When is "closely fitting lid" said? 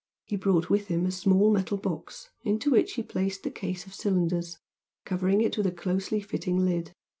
5.71-6.93